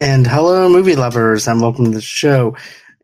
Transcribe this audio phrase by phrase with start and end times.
[0.00, 2.56] And hello, movie lovers, and welcome to the show.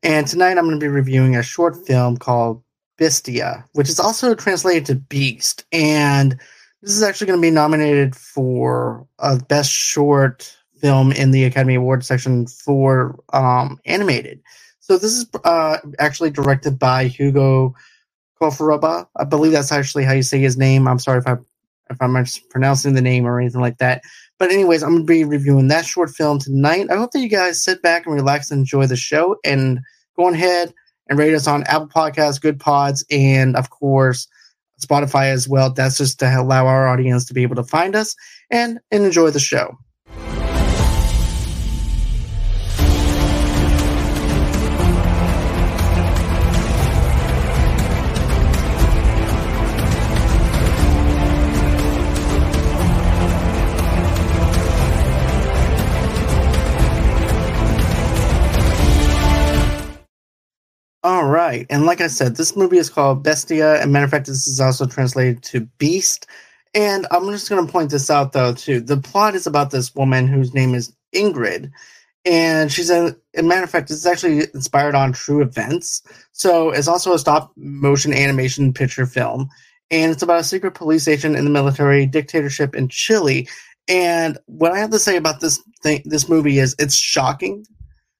[0.05, 2.63] And tonight I'm going to be reviewing a short film called
[3.01, 5.67] Bestia, which is also translated to Beast.
[5.73, 6.41] And
[6.85, 11.77] this is actually going to be nominated for a Best Short Film in the Academy
[11.77, 14.41] Awards section for um, animated.
[14.81, 17.75] So this is uh, actually directed by Hugo
[18.41, 19.09] Kofaraba.
[19.17, 20.89] I believe that's actually how you say his name.
[20.89, 21.37] I'm sorry if I
[21.91, 24.03] if I'm mispronouncing the name or anything like that.
[24.39, 26.91] But anyways, I'm gonna be reviewing that short film tonight.
[26.91, 29.81] I hope that you guys sit back and relax and enjoy the show and
[30.17, 30.75] go ahead
[31.09, 34.27] and rate us on Apple Podcasts, Goodpods, and of course
[34.85, 35.73] Spotify as well.
[35.73, 38.15] That's just to allow our audience to be able to find us
[38.51, 39.77] and, and enjoy the show.
[61.47, 61.67] Right.
[61.71, 63.81] And like I said, this movie is called Bestia.
[63.81, 66.27] And matter of fact, this is also translated to Beast.
[66.75, 68.81] And I'm just going to point this out, though, too.
[68.81, 71.71] The plot is about this woman whose name is Ingrid.
[72.25, 76.03] And she's a, matter of fact, it's actually inspired on true events.
[76.33, 79.49] So it's also a stop motion animation picture film.
[79.91, 83.47] And it's about a secret police agent in the military dictatorship in Chile.
[83.87, 87.67] And what I have to say about this thing, this movie is it's shocking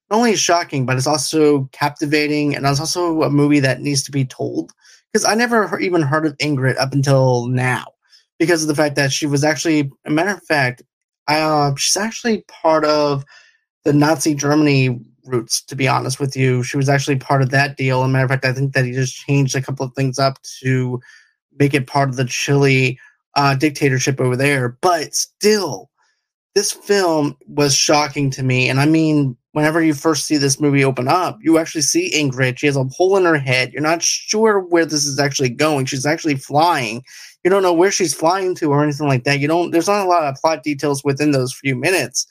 [0.09, 4.11] not only shocking, but it's also captivating, and it's also a movie that needs to
[4.11, 4.71] be told.
[5.11, 7.85] Because I never even heard of Ingrid up until now,
[8.37, 10.83] because of the fact that she was actually, a matter of fact,
[11.27, 13.25] uh, she's actually part of
[13.83, 15.63] the Nazi Germany roots.
[15.63, 18.03] To be honest with you, she was actually part of that deal.
[18.03, 20.19] As a matter of fact, I think that he just changed a couple of things
[20.19, 20.99] up to
[21.57, 22.99] make it part of the Chile
[23.35, 24.77] uh, dictatorship over there.
[24.81, 25.89] But still,
[26.53, 30.83] this film was shocking to me, and I mean whenever you first see this movie
[30.83, 32.57] open up, you actually see Ingrid.
[32.57, 33.71] She has a hole in her head.
[33.71, 35.85] You're not sure where this is actually going.
[35.85, 37.01] She's actually flying.
[37.41, 39.39] You don't know where she's flying to or anything like that.
[39.39, 39.71] You don't.
[39.71, 42.27] There's not a lot of plot details within those few minutes.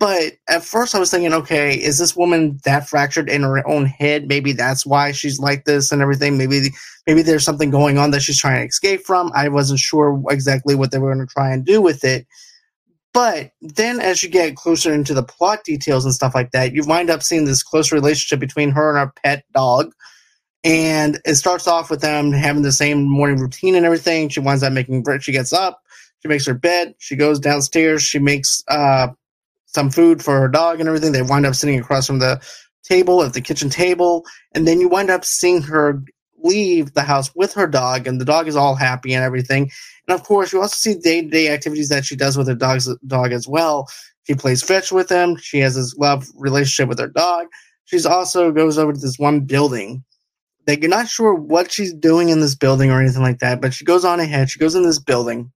[0.00, 3.84] But at first, I was thinking, okay, is this woman that fractured in her own
[3.84, 4.26] head?
[4.26, 6.38] Maybe that's why she's like this and everything.
[6.38, 6.70] Maybe,
[7.06, 9.30] maybe there's something going on that she's trying to escape from.
[9.34, 12.26] I wasn't sure exactly what they were going to try and do with it.
[13.14, 16.82] But then as you get closer into the plot details and stuff like that, you
[16.84, 19.92] wind up seeing this close relationship between her and her pet dog.
[20.64, 24.28] And it starts off with them having the same morning routine and everything.
[24.30, 25.22] She winds up making bread.
[25.22, 25.80] She gets up,
[26.20, 29.08] she makes her bed, she goes downstairs, she makes uh,
[29.66, 31.12] some food for her dog and everything.
[31.12, 32.42] They wind up sitting across from the
[32.82, 34.24] table at the kitchen table.
[34.52, 36.02] And then you wind up seeing her
[36.44, 39.70] leave the house with her dog, and the dog is all happy and everything.
[40.06, 42.54] And of course, you also see day to day activities that she does with her
[42.54, 43.88] dog's dog as well.
[44.24, 45.36] She plays fetch with him.
[45.36, 47.46] She has this love relationship with her dog.
[47.84, 50.04] She's also goes over to this one building
[50.66, 53.74] that you're not sure what she's doing in this building or anything like that, but
[53.74, 54.50] she goes on ahead.
[54.50, 55.52] She goes in this building,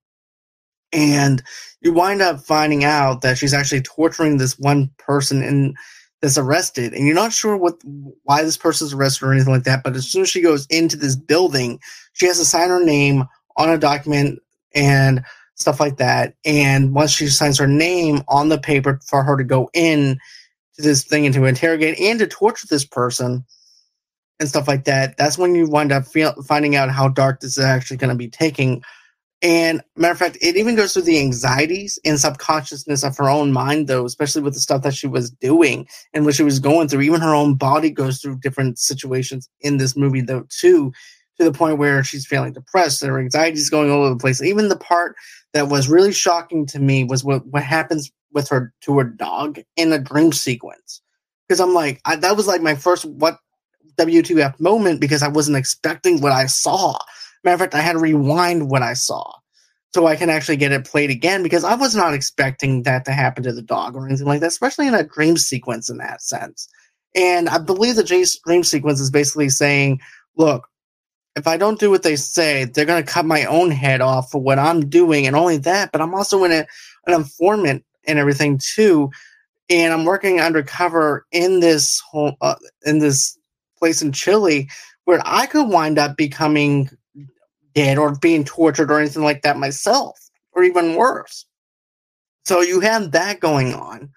[0.93, 1.41] and
[1.81, 5.73] you wind up finding out that she's actually torturing this one person in
[6.21, 7.81] that's arrested, and you're not sure what
[8.23, 9.83] why this person's arrested or anything like that.
[9.83, 11.79] But as soon as she goes into this building,
[12.13, 13.23] she has to sign her name
[13.59, 14.39] on a document
[14.73, 15.23] and
[15.55, 16.35] stuff like that.
[16.45, 20.17] And once she signs her name on the paper for her to go in
[20.75, 23.45] to this thing and to interrogate and to torture this person
[24.39, 27.57] and stuff like that, that's when you wind up feel, finding out how dark this
[27.57, 28.81] is actually going to be taking.
[29.41, 33.51] And matter of fact, it even goes through the anxieties and subconsciousness of her own
[33.51, 36.87] mind, though, especially with the stuff that she was doing and what she was going
[36.87, 37.01] through.
[37.01, 40.91] Even her own body goes through different situations in this movie, though, too,
[41.39, 44.41] to the point where she's feeling depressed her anxiety is going all over the place.
[44.41, 45.15] Even the part
[45.53, 49.59] that was really shocking to me was what, what happens with her to her dog
[49.75, 51.01] in a dream sequence.
[51.47, 53.39] Because I'm like, I, that was like my first what
[53.97, 56.97] W2F moment because I wasn't expecting what I saw.
[57.43, 59.33] Matter of fact, I had to rewind what I saw
[59.93, 63.11] so I can actually get it played again because I was not expecting that to
[63.11, 66.21] happen to the dog or anything like that, especially in a dream sequence in that
[66.21, 66.67] sense.
[67.15, 69.99] And I believe the dream sequence is basically saying,
[70.37, 70.67] look,
[71.35, 74.31] if I don't do what they say, they're going to cut my own head off
[74.31, 75.27] for what I'm doing.
[75.27, 76.65] And only that, but I'm also in a,
[77.07, 79.11] an informant and everything too.
[79.69, 82.55] And I'm working undercover in this whole, uh,
[82.85, 83.37] in this
[83.77, 84.69] place in Chile
[85.05, 86.89] where I could wind up becoming
[87.73, 90.19] dead or being tortured or anything like that myself,
[90.51, 91.45] or even worse.
[92.45, 94.11] So you have that going on.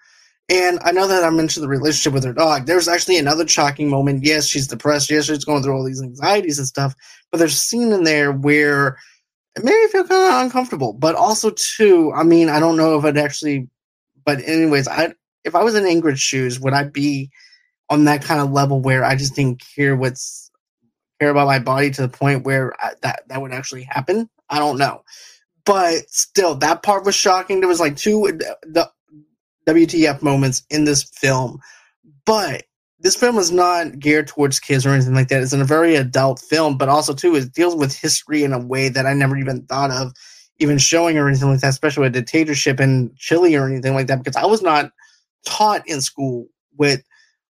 [0.49, 2.65] And I know that I mentioned the relationship with her dog.
[2.65, 4.25] There's actually another shocking moment.
[4.25, 5.09] Yes, she's depressed.
[5.09, 6.93] Yes, she's going through all these anxieties and stuff.
[7.31, 8.97] But there's a scene in there where
[9.55, 10.93] it made me feel kind of uncomfortable.
[10.93, 13.69] But also, too, I mean, I don't know if it actually,
[14.25, 15.13] but anyways, I
[15.43, 17.29] if I was in Ingrid's shoes, would I be
[17.89, 20.51] on that kind of level where I just didn't care what's
[21.19, 24.29] care about my body to the point where I, that that would actually happen?
[24.49, 25.03] I don't know,
[25.65, 27.59] but still, that part was shocking.
[27.59, 28.23] There was like two
[28.63, 28.89] the
[29.67, 31.59] WTF moments in this film,
[32.25, 32.63] but
[32.99, 35.41] this film is not geared towards kids or anything like that.
[35.41, 38.89] It's a very adult film, but also too it deals with history in a way
[38.89, 40.13] that I never even thought of
[40.59, 44.23] even showing or anything like that, especially with dictatorship in Chile or anything like that,
[44.23, 44.91] because I was not
[45.45, 47.03] taught in school with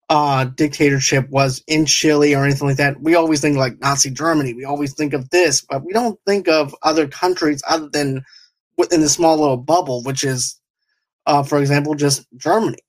[0.09, 3.01] uh, dictatorship was in Chile or anything like that.
[3.01, 4.53] We always think like Nazi Germany.
[4.53, 8.23] We always think of this, but we don't think of other countries other than
[8.77, 10.59] within the small little bubble, which is,
[11.25, 12.79] uh, for example, just Germany.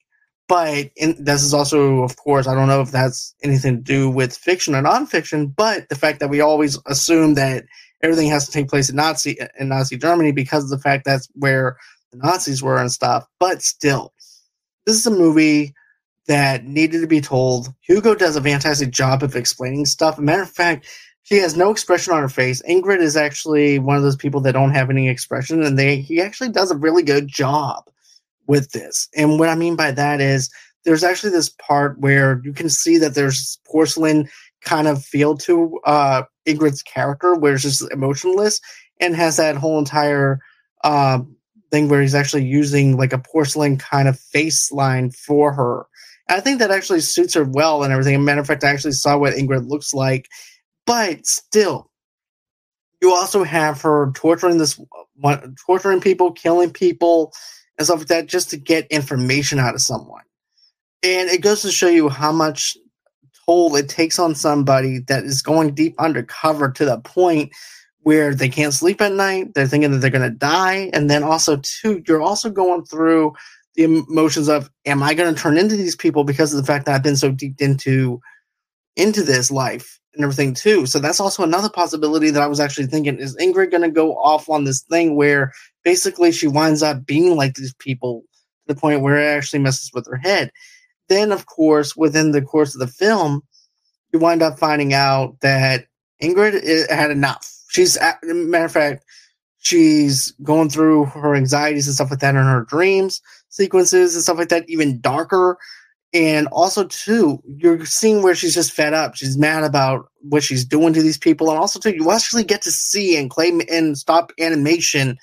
[0.48, 4.36] But this is also, of course, I don't know if that's anything to do with
[4.36, 7.64] fiction or nonfiction, but the fact that we always assume that
[8.02, 11.28] everything has to take place in Nazi in Nazi Germany because of the fact that's
[11.34, 11.76] where
[12.10, 13.26] the Nazis were and stuff.
[13.38, 14.12] But still,
[14.84, 15.74] this is a movie
[16.26, 17.72] that needed to be told.
[17.80, 20.18] Hugo does a fantastic job of explaining stuff.
[20.18, 20.86] Matter of fact,
[21.22, 22.60] she has no expression on her face.
[22.68, 26.20] Ingrid is actually one of those people that don't have any expression, and they he
[26.20, 27.88] actually does a really good job
[28.52, 29.08] with this.
[29.16, 30.50] And what I mean by that is
[30.84, 34.28] there's actually this part where you can see that there's porcelain
[34.60, 38.60] kind of feel to uh, Ingrid's character, where it's just emotionless
[39.00, 40.38] and has that whole entire
[40.84, 41.20] uh,
[41.70, 45.86] thing where he's actually using like a porcelain kind of face line for her.
[46.28, 48.14] And I think that actually suits her well and everything.
[48.14, 50.28] As a matter of fact, I actually saw what Ingrid looks like,
[50.84, 51.90] but still,
[53.00, 54.78] you also have her torturing this,
[55.66, 57.32] torturing people, killing people,
[57.88, 60.22] and stuff like that, just to get information out of someone.
[61.02, 62.76] And it goes to show you how much
[63.46, 67.52] toll it takes on somebody that is going deep undercover to the point
[68.00, 69.54] where they can't sleep at night.
[69.54, 70.90] They're thinking that they're going to die.
[70.92, 73.32] And then also, too, you're also going through
[73.74, 76.86] the emotions of, am I going to turn into these people because of the fact
[76.86, 78.20] that I've been so deep into,
[78.96, 80.84] into this life and everything too.
[80.86, 84.14] So that's also another possibility that I was actually thinking, is Ingrid going to go
[84.16, 85.52] off on this thing where
[85.84, 88.22] basically she winds up being like these people
[88.66, 90.50] to the point where it actually messes with her head
[91.12, 93.42] then, of course, within the course of the film,
[94.12, 95.86] you wind up finding out that
[96.22, 97.50] Ingrid had enough.
[97.68, 99.04] She's, matter of fact,
[99.58, 104.38] she's going through her anxieties and stuff like that in her dreams sequences and stuff
[104.38, 105.58] like that, even darker.
[106.14, 109.14] And also, too, you're seeing where she's just fed up.
[109.14, 111.50] She's mad about what she's doing to these people.
[111.50, 115.18] And also, too, you actually get to see and claim and stop animation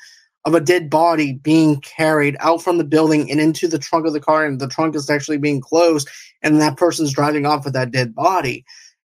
[0.49, 4.13] of a dead body being carried out from the building and into the trunk of
[4.13, 6.09] the car, and the trunk is actually being closed,
[6.41, 8.65] and that person's driving off with that dead body.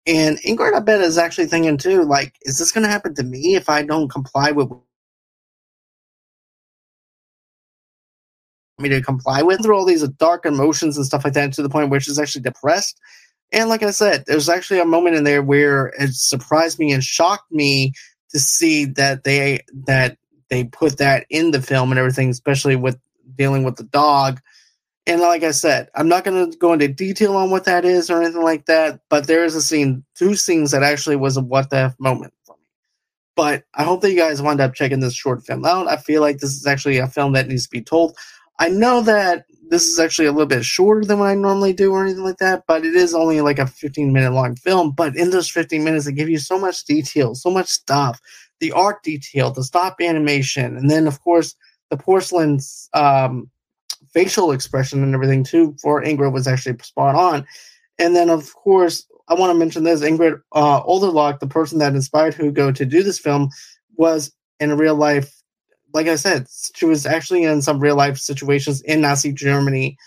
[0.06, 3.24] And Ingrid, I bet, is actually thinking too, like, is this going to happen to
[3.24, 4.70] me if I don't comply with
[8.80, 11.70] me to comply with through all these dark emotions and stuff like that to the
[11.70, 13.00] point where she's actually depressed.
[13.52, 17.04] And like I said, there's actually a moment in there where it surprised me and
[17.04, 17.94] shocked me
[18.30, 20.18] to see that they that
[20.50, 22.98] they put that in the film and everything, especially with
[23.36, 24.42] dealing with the dog.
[25.06, 28.10] And like I said, I'm not going to go into detail on what that is
[28.10, 31.42] or anything like that, but there is a scene, two scenes that actually was a
[31.42, 32.66] what the F moment for me.
[33.36, 35.88] But I hope that you guys wind up checking this short film out.
[35.88, 38.18] I feel like this is actually a film that needs to be told.
[38.60, 41.92] I know that this is actually a little bit shorter than what I normally do
[41.92, 44.92] or anything like that, but it is only like a 15 minute long film.
[44.92, 48.20] But in those 15 minutes, they give you so much detail, so much stuff
[48.60, 51.56] the art detail, the stop animation, and then of course
[51.90, 53.50] the porcelain's um,
[54.14, 57.46] facial expression and everything too for Ingrid was actually spot on.
[58.00, 61.94] And then of course I want to mention this Ingrid uh, Olderlock, the person that
[61.94, 63.50] inspired Hugo to do this film,
[63.96, 65.34] was in real life.
[65.94, 69.98] Like I said, she was actually in some real life situations in Nazi Germany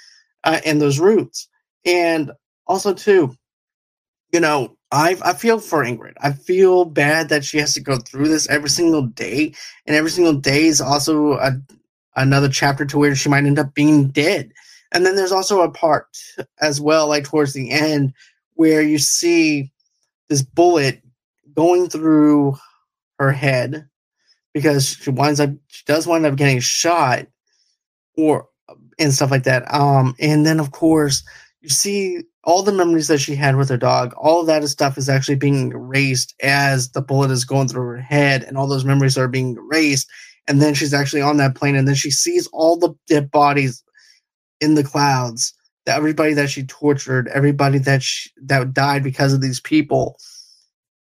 [0.45, 1.49] uh, in those routes.
[1.85, 2.33] And
[2.67, 3.35] also, too,
[4.33, 6.15] you know, I I feel for Ingrid.
[6.21, 9.55] I feel bad that she has to go through this every single day,
[9.87, 11.53] and every single day is also a,
[12.17, 14.53] another chapter to where she might end up being dead.
[14.93, 16.07] And then there's also a part
[16.61, 18.13] as well, like towards the end,
[18.55, 19.71] where you see
[20.29, 21.03] this bullet
[21.55, 22.57] going through
[23.19, 23.89] her head
[24.55, 27.27] because she winds up she does wind up getting shot
[28.17, 28.49] or
[28.99, 29.73] and stuff like that.
[29.73, 31.23] Um, and then of course
[31.61, 35.09] you see all the memories that she had with her dog, all that stuff is
[35.09, 39.19] actually being erased as the bullet is going through her head, and all those memories
[39.19, 40.11] are being erased.
[40.49, 43.85] And then she's actually on that plane, and then she sees all the dead bodies
[44.61, 45.55] in the clouds.
[45.87, 50.17] That everybody that she tortured, everybody that she, that died because of these people,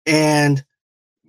[0.06, 0.64] and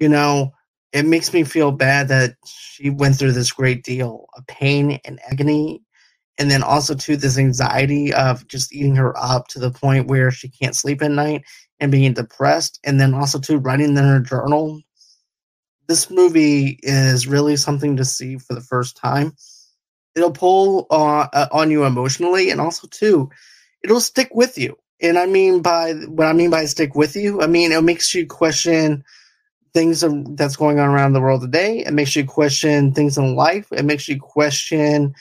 [0.00, 0.52] you know,
[0.92, 5.20] it makes me feel bad that she went through this great deal of pain and
[5.30, 5.82] agony
[6.38, 10.30] and then also to this anxiety of just eating her up to the point where
[10.30, 11.44] she can't sleep at night
[11.80, 14.80] and being depressed, and then also to writing in her journal.
[15.86, 19.34] This movie is really something to see for the first time.
[20.14, 23.30] It'll pull uh, uh on you emotionally, and also too,
[23.82, 24.76] it'll stick with you.
[25.00, 28.14] And I mean by what I mean by stick with you, I mean it makes
[28.14, 29.04] you question
[29.74, 30.04] things
[30.36, 31.84] that's going on around the world today.
[31.84, 33.68] It makes you question things in life.
[33.70, 35.14] It makes you question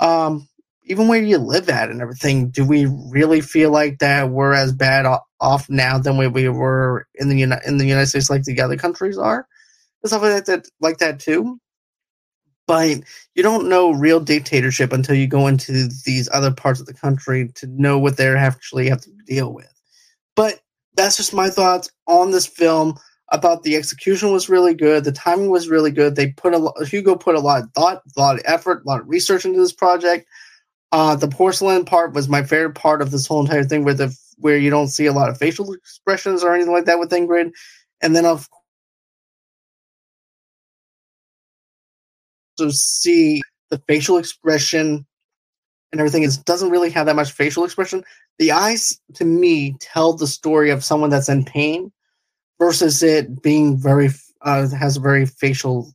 [0.00, 0.48] um,
[0.84, 2.50] even where you live at and everything.
[2.50, 5.06] Do we really feel like that we're as bad
[5.40, 8.60] off now than we, we were in the Uni- in the United States, like the
[8.60, 9.46] other countries are?
[10.02, 11.60] And stuff like that, like that too.
[12.66, 12.98] But
[13.34, 17.50] you don't know real dictatorship until you go into these other parts of the country
[17.56, 19.72] to know what they actually have to deal with.
[20.36, 20.60] But
[20.94, 22.98] that's just my thoughts on this film.
[23.34, 25.04] Thought the execution was really good.
[25.04, 26.16] The timing was really good.
[26.16, 28.88] They put a lot, Hugo put a lot of thought, a lot of effort, a
[28.88, 30.28] lot of research into this project.
[30.92, 34.14] Uh, the porcelain part was my favorite part of this whole entire thing, where the
[34.38, 37.52] where you don't see a lot of facial expressions or anything like that with Ingrid,
[38.02, 38.48] and then of
[42.58, 45.06] to see the facial expression
[45.92, 48.02] and everything is doesn't really have that much facial expression.
[48.38, 51.92] The eyes, to me, tell the story of someone that's in pain
[52.58, 54.10] versus it being very
[54.42, 55.92] uh, has a very facial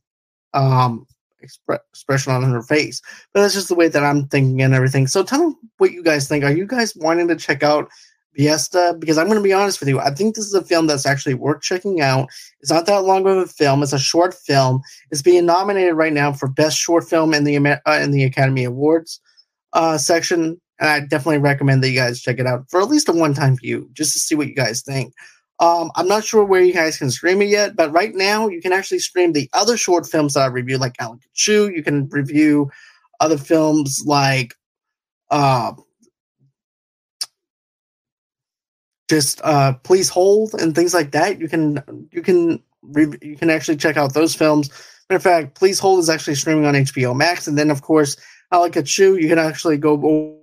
[0.54, 1.06] um,
[1.44, 3.00] expre- expression on her face.
[3.32, 5.06] But that's just the way that I'm thinking and everything.
[5.06, 6.44] So tell me what you guys think.
[6.44, 7.88] Are you guys wanting to check out
[8.36, 8.94] Bestia?
[8.98, 10.00] Because I'm going to be honest with you.
[10.00, 12.28] I think this is a film that's actually worth checking out.
[12.60, 13.82] It's not that long of a film.
[13.82, 14.80] It's a short film.
[15.10, 18.64] It's being nominated right now for best short film in the uh, in the Academy
[18.64, 19.20] Awards
[19.72, 20.60] uh, section.
[20.80, 23.34] And I definitely recommend that you guys check it out for at least a one
[23.34, 25.12] time view, just to see what you guys think.
[25.60, 28.60] Um, I'm not sure where you guys can stream it yet, but right now you
[28.60, 31.74] can actually stream the other short films that I reviewed, like Ala Kachuu.
[31.74, 32.70] You can review
[33.20, 34.54] other films like
[35.30, 35.72] uh,
[39.08, 41.40] just uh, Please Hold and things like that.
[41.40, 44.70] You can you can re- you can actually check out those films.
[45.10, 48.16] Matter of fact, Please Hold is actually streaming on HBO Max, and then of course,
[48.52, 50.37] Ala Kachuu, you can actually go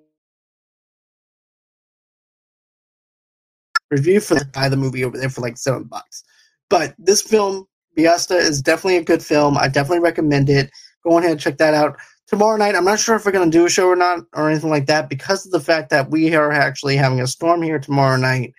[3.91, 6.23] review for the, buy the movie over there for like seven bucks.
[6.69, 7.65] But this film,
[7.95, 9.57] Bestia, is definitely a good film.
[9.57, 10.71] I definitely recommend it.
[11.03, 11.97] Go ahead and check that out.
[12.27, 14.49] Tomorrow night, I'm not sure if we're going to do a show or not or
[14.49, 17.77] anything like that because of the fact that we are actually having a storm here
[17.77, 18.53] tomorrow night.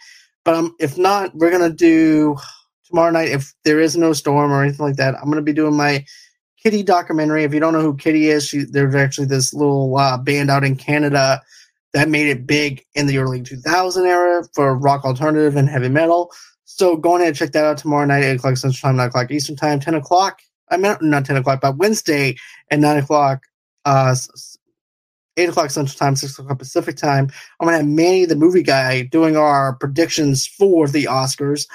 [0.45, 2.37] But um, if not, we're going to do
[2.85, 3.31] tomorrow night.
[3.31, 6.05] If there is no storm or anything like that, I'm going to be doing my
[6.63, 7.43] Kittie documentary.
[7.43, 10.63] If you don't know who Kittie is, she, there's actually this little uh, band out
[10.63, 11.43] in Canada
[11.97, 16.31] that made it big in the early 2000 era for rock alternative and heavy metal.
[16.67, 19.31] So go ahead and check that out tomorrow night, 8 o'clock Central Time, 9 o'clock
[19.31, 20.43] Eastern Time, 10 o'clock.
[20.71, 22.37] I mean, not 10 o'clock, but Wednesday
[22.71, 23.45] at 9 o'clock,
[23.87, 24.15] uh,
[25.39, 27.31] 8 o'clock Central Time, 6 o'clock Pacific Time.
[27.61, 31.67] I'm going to have Manny, the movie guy, doing our predictions for the Oscars.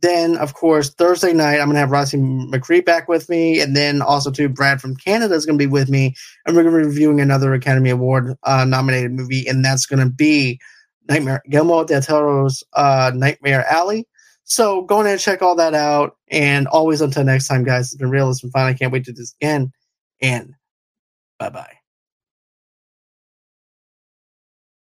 [0.00, 3.60] Then, of course, Thursday night, I'm going to have Rossi McCree back with me.
[3.60, 6.14] And then also, too, Brad from Canada is going to be with me.
[6.44, 9.46] And we're going to be reviewing another Academy Award uh, nominated movie.
[9.46, 10.60] And that's going to be
[11.08, 14.06] Nightmare Guillermo del Toro's uh, Nightmare Alley.
[14.44, 16.16] So go ahead and check all that out.
[16.28, 18.30] And always until next time, guys, it's been real.
[18.30, 18.66] It's been fun.
[18.66, 19.72] I can't wait to do this again.
[20.20, 20.54] And
[21.38, 21.83] bye bye.